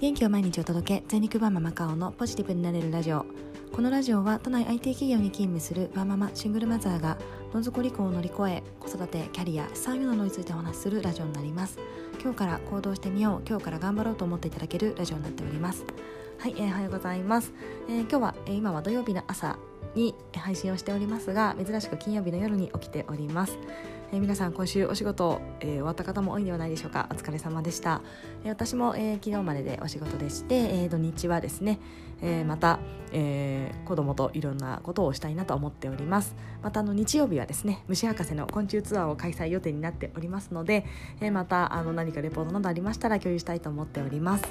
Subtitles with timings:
[0.00, 3.26] 元気を毎日お届け全肉バーママカオのポジティブになれるラジオ。
[3.70, 7.18] このラジオは都内 IT 企業に勤務するバーママシングルマザーが
[7.52, 11.78] どん底離婚を乗り越え子育てキャリア資産などについてお話しするラジオになります。
[12.18, 13.46] 今日から行動してみよう。
[13.46, 15.84] 今日から頑張ろうと思っていただけるラジオになっております。
[16.38, 17.52] はい、えー、おはようございます、
[17.86, 19.58] えー、今日は、えー、今は土曜日の朝
[19.94, 23.58] に配信をしておりますが珍しく金曜日の夜に起きております。
[24.12, 27.08] えー、皆さん今週お仕事、えー、終わった方も多いんではないでしょうか？
[27.10, 28.02] お疲れ様でした、
[28.42, 31.78] えー、私も、えー、昨日まででお仕事でして、えー、土日はですね、
[32.20, 32.80] えー、また、
[33.12, 36.34] えー、子供といろんなことをしたいなと思っております。
[36.62, 40.86] またあの日曜日はですね虫博士の昆虫ツアーを開催予定になっておりますので、
[41.20, 44.44] えー、またあの何かレポートなどありましたら共有したいと思っております。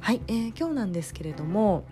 [0.00, 1.84] はい、えー、今日なんですけれども、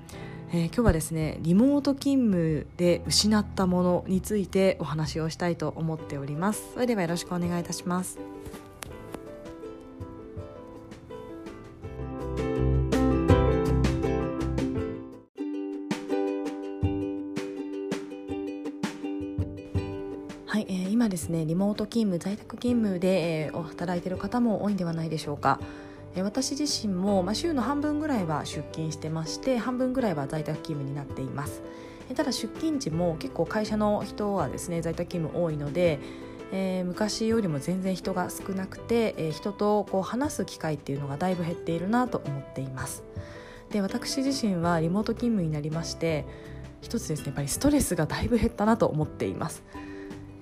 [0.53, 6.73] えー、今日はですねリモート勤務で失ったものについてお話をしたいと思っております。
[6.75, 8.19] それではよろしくお願いいたします。
[20.47, 25.61] はい、えー、今ですねリモート勤務在宅勤務で、えー、働いている方も多いんではないでしょうか。
[26.17, 31.63] 私自身も、まあ、週の半分ぐらいは出勤してまして半分ぐらいは在宅勤務になっています。
[32.15, 36.01] ただ出勤時も結構会社の人はですね在宅勤務多いので、
[36.51, 43.05] えー、昔よりも全然人が少なくて、えー、人とこう話す機会っていうのがだいぶ減っているなと思っています。
[43.71, 46.27] で私自身はリモート勤務になりまして
[46.81, 49.63] 一つですねやっぱりストレスがだいぶ減ったなと思っています。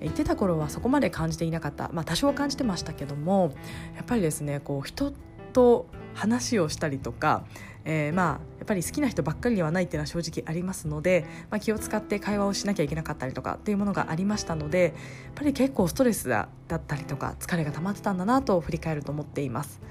[0.01, 3.51] 言ってた頃はそこまで感じていなかった、まあ、多少感じてましたけども
[3.97, 5.11] やっぱりですねこう人
[5.49, 7.43] と話をしたりとか、
[7.85, 8.27] えー、まあ
[8.59, 14.93] やっぱり好きな人ばっかりではないっていうのは正直ありますので、まあ、気を使って会話をしなきゃいけなかったりとかっていうものがありましたのでやっ
[15.35, 19.81] ぱり結構ストレスだったりとか疲れが溜まってたんだなと振り返ると思っています。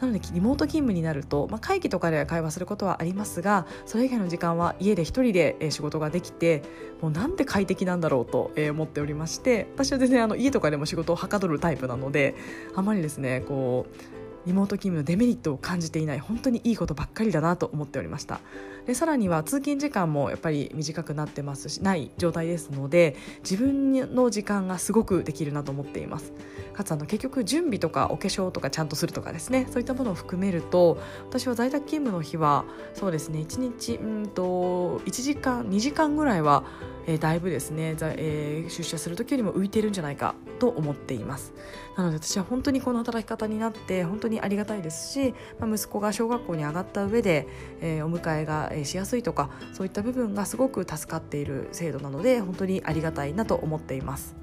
[0.00, 6.62] なのでリモート勤務になると、まあ、会議とかで会話することはありますがそれ以外の時間は家で一人で仕事ができて
[7.00, 12.34] もうなんて快適なんだろうと思っておりまして私は全然あの家とかでも仕事をはかどるタイプなので
[12.74, 14.15] あまりですねこう
[14.46, 18.40] リモート勤務のデメリットを感じていない本当にいいことばっかりだなと思っておりました。
[18.86, 26.32] でさらには通勤時間もやっぱり短くなってますしない状態ですので自分の時間がすごくできるなと思っています。
[26.72, 29.66] かつあの結局準備とかお化粧とかちゃんとするとかですね。
[29.70, 32.64] そういったものを含めると私は在宅勤務の日は
[32.94, 36.64] そうですね1日うんと1時間2時間ぐらいは
[37.06, 41.54] えー、だいぶですね、えー、出社する時よりも浮いてるんじゃないかと思っています。
[41.96, 47.46] なので私は本当にこの働き方になって本当にありがたいですし、まあ、息子が小学校に上がった上で、
[47.80, 54.34] えー、お迎えがしやすいとかそういった部分がすごく助かっている制度なので本当にありがたいなと思っています。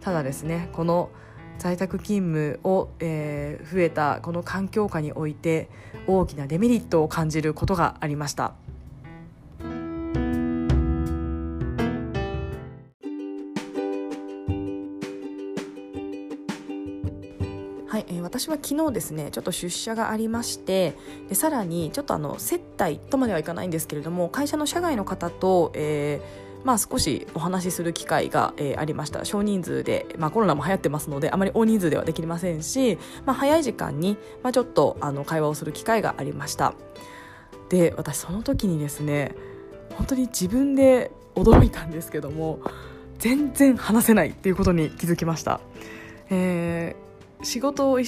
[0.00, 1.10] ただですねこの
[1.58, 5.70] 在宅勤務を、えー、増えたこの環境下において
[6.06, 8.54] 大きなデメリットを感じることがありました。
[18.44, 20.94] 私は昨日ですねちょっと出社がありまして
[21.30, 29.26] でさらにちょっとあの接待とまではいかないんですけれども会社の社外の方と、えーまあ、少しお話しする機会が、えー、ありました。
[29.26, 36.74] 少人数で、まあ、コロナも流行ってますのであまり大人数ではできませんし、まあ、早い時間に、ま、ちょっとあの会話をする機会がありました。
[37.70, 39.34] で私その時にですね
[39.96, 42.60] 本当に自分で驚いたんですけども
[43.18, 45.60] 全然話せないっていうことに気づきました、
[46.28, 47.04] えー
[47.44, 48.00] 仕事を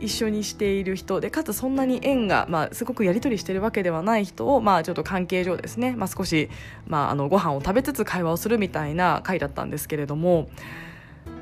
[0.00, 6.50] 一緒にしている人でかつそんなに縁が、まあ、すごくやり取りしてるわけではない人を、まあ、ちょっと関係上ですね、まあ、少し、
[6.86, 10.48] まあ、あのご飯を食べつつ会話をするみたいな回だったんですけれども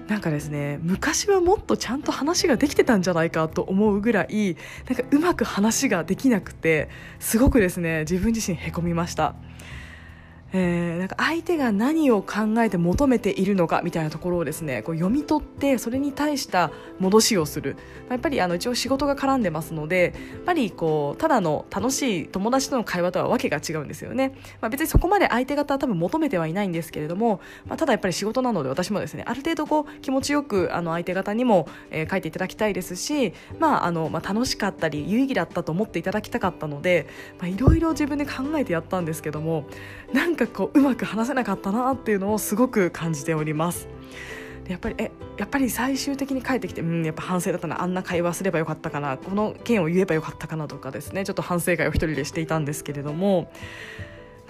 [0.08, 4.56] なんかですね昔はもっとちゃんと話ができてたんじゃないかと思うぐらい
[4.86, 9.34] なんかうまく話ができなくてすごくですね自分自身へこみました。
[10.56, 16.70] えー、なんか相手が何を考えて求めているのかみたいなところをですねこう読み取ってそれに対した
[17.00, 17.76] 戻しをする。
[18.08, 37.06] やっぱりあの一応仕事が絡んでますのでやっぱりこうただの楽しい友達との会話とはわけが違うんですよね、まあ、別にそこまで相手方は多分求めてはいないんですけれども、まあ、ただやっぱり仕事なので私もですねある程度こう気持ちよくあの相手方にも、えー、書いていただきたいですし、まああのまあ、楽しかったり有意義だったと思っていただきたかったので
[37.42, 39.64] いろいろ自分で考えてやったんですけども
[40.12, 43.88] なんかかこううまく話せなかったなっていうのをすごく感じております。
[44.68, 53.50] やっぱりえやっぱり最終的に帰ってきて、うん、やっぱ反省だったなあんな会話すればよかったかなこの件を言えばよかったかなとかですねちょっと反省会を一人でしていたんですけれども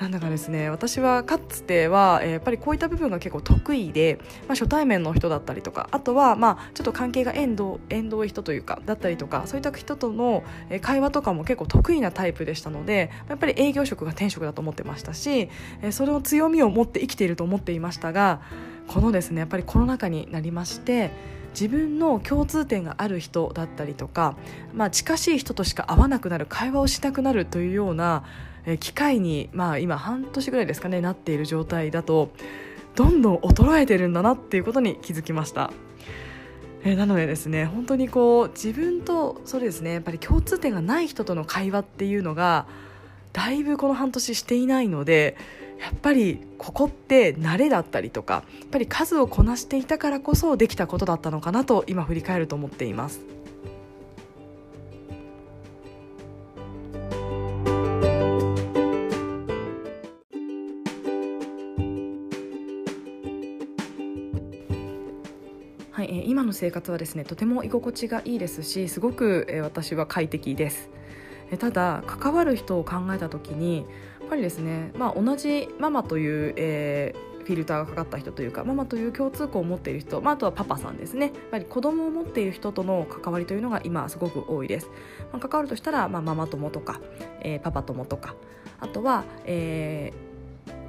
[0.00, 4.19] なんだかですね私はかつては、やっぱりこういった部分が結構得意で、
[4.49, 10.43] まあ、初対面の人だったりとかあとは、まあ、ちょっと関係が縁遠縁遠い人というかだったりとかそういった人との
[10.81, 15.49] 会話とかも結構得意なタイプでしたのでやっぱり営業職が転職だと思ってましたし、
[15.93, 18.40] それを強みを持って生きていると思っていましたが
[18.88, 21.11] このですねやっぱりコロナ禍になりまして
[21.52, 24.37] 自分の共通点がある人だったりとか、
[24.75, 28.25] まあ、近しい人としか会わなくなる会話をしたくなるというような
[28.66, 32.31] え機会に、まあ、今半年ぐらいですかねなっている状態だと
[32.94, 35.72] どんどん衰えてるんだなっていうことに気づきました。
[36.84, 42.66] えなのでですね本当にこう自分とそれですねやっぱり共通点がない人との会話っていうのが
[43.32, 45.37] だいぶこの半年していないので
[45.81, 53.20] やっぱりここって慣れだったりとかやっぱり数をこなしていたからこそできたことだったのかなと今振り返ると思っています。
[66.64, 70.88] 生活はですねとても居心地がいいですしすごく、え、私は快適です。
[71.58, 73.78] ただ関わる人を考えた時に
[74.20, 84.88] やっぱりですね、まあ、同じママという、えー、フィルターがかかった人というかママという共通項を持っている人、まあ、あとはパパさんですねやっぱり子供を持っている人との関わりというのが今すごく多いです、
[85.31, 86.99] まあ、関わるとしたら、まあ、ママ友とか、
[87.43, 88.34] えー、パパ友とか
[88.81, 90.24] あとは、えー、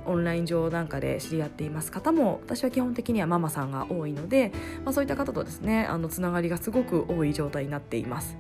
[0.06, 4.52] オンライン上なんかで知り合っています方も私は基本的にはママさんが多いので、
[4.84, 8.38] まあ、そういった方とですねあのつながりがすごく多い状態になっています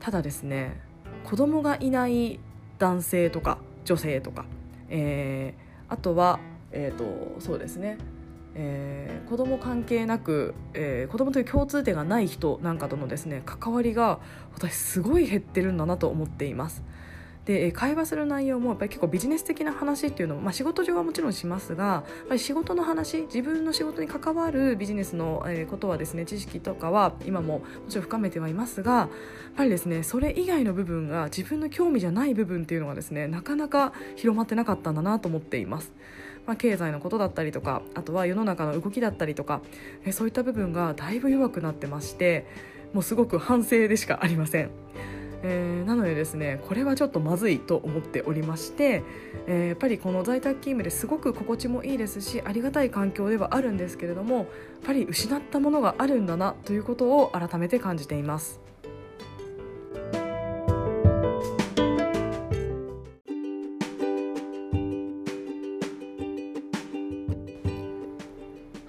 [0.00, 0.80] ただですね
[1.24, 2.40] 子供がいない
[2.78, 4.46] 男性とか女性とか、
[4.88, 6.40] えー、あとは、
[6.72, 7.98] えーと、そうですね、
[8.54, 14.20] えー、子供関係なく、えー、子供という共通点がない人なんかとのですね関わりが
[14.54, 16.82] 私すごい減ってるんだなと思っています。
[17.46, 29.08] で会話する内容もやっぱり結構ビジネス的な話っていうのも、まあ、仕事上はもちろんしますがやっぱり仕事の話自分の仕事に関わるビジネスの、ことはですね知識とかは今ももちろん深めてはいますがやっ
[29.56, 35.92] ぱりですねそれ以外の部分が自分の興味じゃない部分っていうのがですねなかなか広まってなかったんだなと思っています。
[36.46, 39.60] まあ、経済のことだったりとかあとは世の中の動きだったりとか
[40.10, 42.46] そういった部分がだいぶ弱くなってまして
[42.92, 44.70] もうすごく反省でしかありません。
[45.42, 49.02] えー、なのでですねこれはちょっとまずいと思っておりまして、
[49.46, 54.46] えー、やっぱりこの在宅勤務ですごく心地もいいですしありがたい環境ではあるんですけれどもやっ
[54.86, 58.69] ぱり失ったものがあるんだなということを改めて感じています。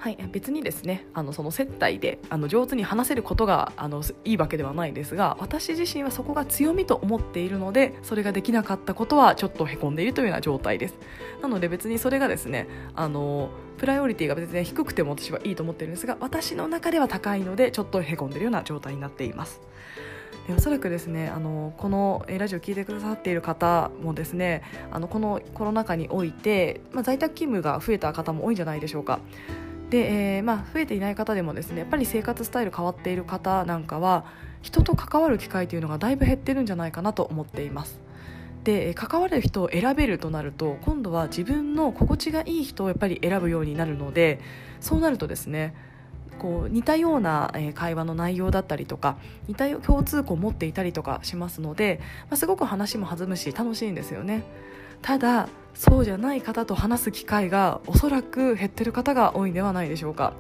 [0.02, 10.96] はい別にですねあのその接待であの上手に話せることがあのいいわけではないですが私自身はそこが強みと思っているのでそれができなかったことはちょっとへこんでいるというような状態です。
[11.44, 19.62] なので別にそれがですねあのプライオリティが別に低くても私はいいと思っているんですが私の中では高いのでちょっとへこんでいるような状態になっています。
[20.48, 29.20] でおそらくですねあのこのラジオを聞いてくださっている方もですねあのこのコロナ禍において、まあ、在宅勤務が増えた方も多いんじゃないでしょうか。
[29.92, 34.24] で、えー、まあ、増えていない方でもですねやっぱり生活スタイル変わっている方なんかは
[34.62, 38.00] 人と関わる機会というのがだいぶ減ってるんじゃないかなと思っています。
[38.64, 44.40] で関わる人を選べるとなると今度は自分の心地がいい人をやっぱり選ぶようになるので
[44.80, 45.74] そうなるとですね
[46.38, 49.18] こう似たような会話の内容だったりとか
[49.48, 54.44] 似た共通項を持っていたりとかしますので、まあ、すごく話も弾むし楽しいんですよね。
[55.02, 60.34] ただそうじゃない方と話す機会がおそらく減ってる方が多いんではないでしょうか、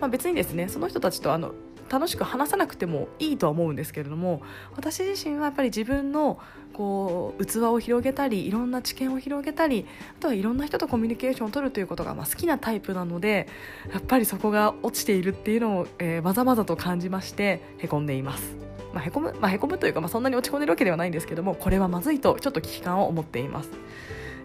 [0.00, 1.52] まあ、別にですねその人たちとあの
[1.90, 4.42] 楽しく話さなくてもいいとは思うんですけれども
[4.76, 6.38] 私自身はやっぱり自分の
[6.72, 9.86] こう器を広げたりいろんな知見を広げたり
[10.18, 13.48] あとはいろんな人とコミュニケーションを取るということがまあ好きなタイプなので
[13.92, 18.56] やっぱりそこが落ちているっていうのを、えー、まざまざと感じましてへこんでいます。
[18.92, 23.70] まあ、へこむ、まあ、へこむというか、まあ、そんなに落ち込んでるわけではないんですけどもこれはまずいとちょっと危機感を持っています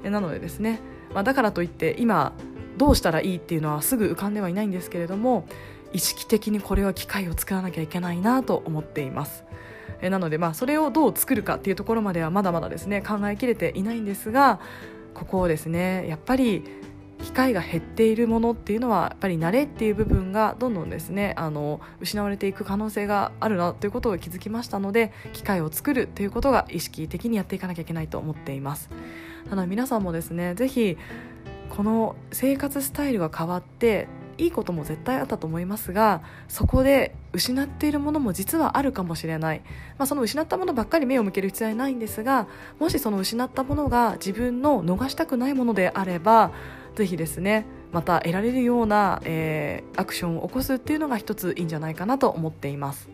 [0.10, 0.80] なのでですね、
[1.14, 2.34] まあ、だからといって今
[2.78, 5.48] どうしたらいいっていうのはすぐ浮かんではいないんですけれども
[5.94, 9.46] 意識的にこれは機会を作らなきゃいけないなと思っています。
[10.02, 14.60] えなのでまあそれをどう作るかっていうところまではまだまだですね考えきれていないんですが
[15.14, 16.64] ここをですねやっぱり
[17.24, 28.90] 機会が減っているものっていうのはやっぱり慣れっていう部分がどんどんですねあの失われていく可能性があるなということを気づきましたので機会を作るということが意識的にやっていかなきゃいけないと思っています。
[29.50, 30.98] なので皆さんもですねぜひ
[31.70, 34.08] この生活スタイルが変わって
[34.38, 39.62] いいことも絶対あったと思いますがそこで失っているものも実はあるかもしれない、
[39.98, 42.48] まあ、その失ったものばっかり目を向ける必要はないんですが
[42.80, 46.52] もしその失ったものが自分の逃したくないものであれば
[46.96, 53.10] ぜひですねまた得られるような、えー、アクションを起こすっていうのが一ついいんじゃないかなと思っています。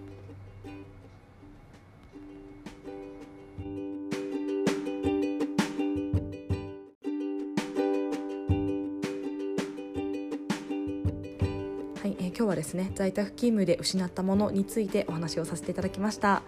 [12.01, 16.43] はい、えー、今日はですね在宅勤務で失ったものについてお話をさせていただきました。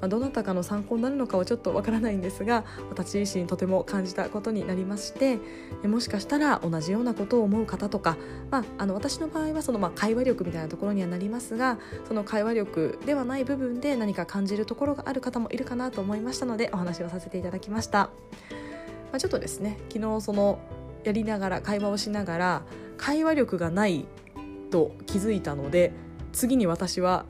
[0.00, 5.38] まあ、どなたかの参考になるのかはちょっとわからないんですが私自身とても感じたことになりまして
[5.84, 8.16] もしかしたら同じようなことを思う方とか、
[8.50, 18.10] まあ、あの私の場合はそのまあ会話力みたいなところにはなりますがその会話力ではない部分で何か感じるところがある方もいるかなと思いましたのでお話をさせていただきました。
[19.06, 20.58] まあ、ちょっとですね昨日その
[21.04, 22.62] やりながら会話をしながら
[22.98, 24.06] 会話力がない
[24.70, 25.92] と気づいたので
[26.32, 27.24] 次に私は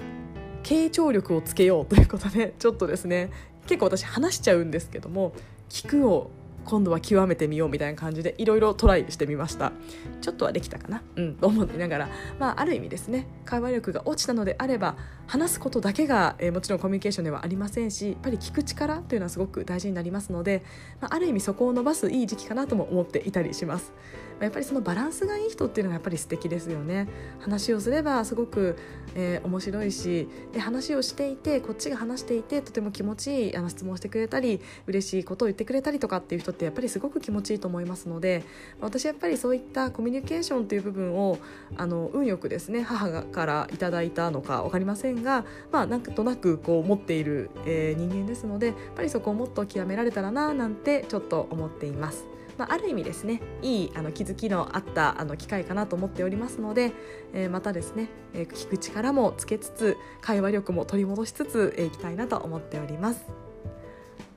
[0.66, 3.30] 傾聴力をつけようということでちょっとですね
[3.68, 5.32] 結構私話しちゃうんですけども
[5.70, 6.32] 聞くを
[6.66, 9.72] 今度は極めてみようみたいな感じでいろいろトライしてみました。
[10.20, 11.02] ちょっとはできたかな？
[11.16, 12.08] うんと 思いながら。
[12.38, 13.26] まあある意味ですね。
[13.44, 14.96] 会話力が落ちたのであれば
[15.26, 20.62] 話すことだけが、えー、もちろんコミュニケーションではありませんしやっぱり聞く力というのはすごく大事になりますので、
[21.00, 23.92] まあ、ある意味そこを伸ばすいい時期かなとも思っていたりします。
[24.40, 27.08] やっぱりそのバランスがいい人っていうのがやっぱり素敵ですよね。
[27.40, 28.76] 話をすればすごく、
[29.14, 38.42] えー、面白いしで話をしていてこっちが話していてとても気持ちいいあの質問してくれたり嬉しいことを言ってくれたりとかっていう人ってやっぱりすごく気持ちいいと思いますので
[38.80, 41.38] 私やっぱりそういったコミュニケーションという部分を
[41.76, 52.26] あの運よくですね母からいただいたのか分かりませんがまあなんとなくこう持っている、えー、人間ですのでやっぱりそこをもっと極められたらななんてちょっと思っています。
[52.56, 56.92] まあ、ある意味ですねいいあの気づきのあったあの機会かなと思っておりますので、
[57.34, 63.26] えー、またですね、えー、聞く力もつけつつ会話力も取り戻しつつい、えー、きたいなと思っております。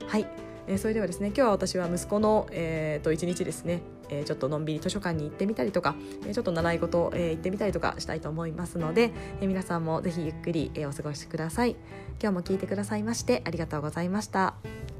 [0.05, 5.95] はいえー、それではですね今日は私は息子の、えー、と一日ですね、えー、ちょっとのんびり図書館に行ってみたりとか、
[6.25, 9.11] えー、ちょっと習い事、えー、行ってみたりとかしたいと思いますので、
[9.41, 11.71] えー、皆さんもぜひゆっくり、えー、お過ごしください
[12.21, 14.98] 今日も聞いてくださいましてありがとうございました。